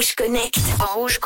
[0.00, 0.58] Rouge Connect.
[0.94, 1.18] Rouge.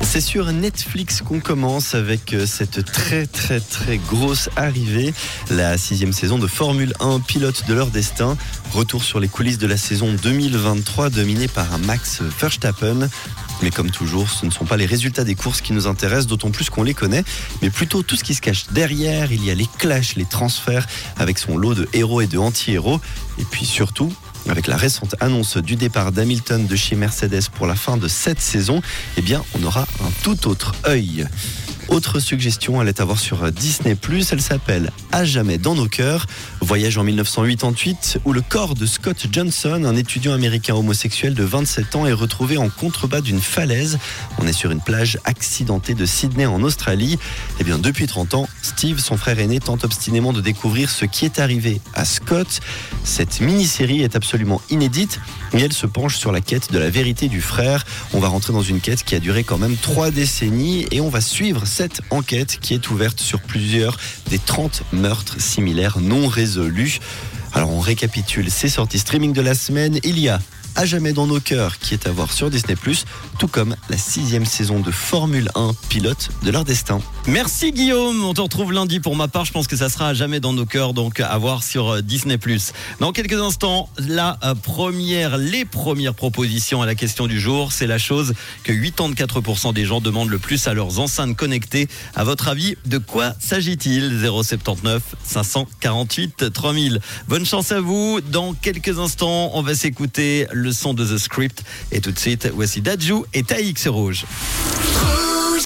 [0.00, 5.14] C'est sur Netflix qu'on commence avec euh, cette très très très grosse arrivée,
[5.48, 8.36] la sixième saison de Formule 1, pilote de leur destin.
[8.72, 13.08] Retour sur les coulisses de la saison 2023 dominée par un Max Verstappen.
[13.62, 16.50] Mais comme toujours, ce ne sont pas les résultats des courses qui nous intéressent, d'autant
[16.50, 17.22] plus qu'on les connaît,
[17.62, 19.30] mais plutôt tout ce qui se cache derrière.
[19.30, 23.00] Il y a les clashs, les transferts, avec son lot de héros et de anti-héros.
[23.38, 24.12] Et puis surtout,
[24.48, 28.40] avec la récente annonce du départ d'Hamilton de chez Mercedes pour la fin de cette
[28.40, 28.82] saison,
[29.16, 29.22] eh
[29.58, 31.26] on aura un tout autre œil.
[31.92, 33.94] Autre suggestion, elle est à voir sur Disney+.
[34.32, 36.24] Elle s'appelle À jamais dans nos cœurs.
[36.62, 41.96] Voyage en 1988 où le corps de Scott Johnson, un étudiant américain homosexuel de 27
[41.96, 43.98] ans, est retrouvé en contrebas d'une falaise.
[44.38, 47.18] On est sur une plage accidentée de Sydney en Australie.
[47.60, 51.26] Eh bien, depuis 30 ans, Steve, son frère aîné, tente obstinément de découvrir ce qui
[51.26, 52.60] est arrivé à Scott.
[53.04, 55.20] Cette mini-série est absolument inédite
[55.52, 57.84] et elle se penche sur la quête de la vérité du frère.
[58.14, 61.10] On va rentrer dans une quête qui a duré quand même trois décennies et on
[61.10, 63.96] va suivre cette enquête qui est ouverte sur plusieurs
[64.30, 66.98] des 30 meurtres similaires non résolus.
[67.52, 69.98] Alors on récapitule ces sorties streaming de la semaine.
[70.04, 70.40] Il y a
[70.76, 72.74] à jamais dans nos cœurs qui est à voir sur Disney⁇
[73.38, 77.00] tout comme la sixième saison de Formule 1 pilote de leur destin.
[77.26, 80.14] Merci Guillaume, on te retrouve lundi pour ma part, je pense que ça sera à
[80.14, 82.36] jamais dans nos cœurs, donc à voir sur euh, Disney⁇
[83.00, 87.86] Dans quelques instants, la euh, première, les premières propositions à la question du jour, c'est
[87.86, 88.34] la chose
[88.64, 91.88] que 84% des gens demandent le plus à leurs enceintes connectées.
[92.14, 94.20] À votre avis, de quoi s'agit-il?
[94.22, 97.00] 079 548 3000.
[97.28, 101.64] Bonne chance à vous, dans quelques instants, on va s'écouter son de The Script.
[101.90, 103.88] Et tout de suite, voici Dajou et Taïx.
[103.88, 104.24] Rouge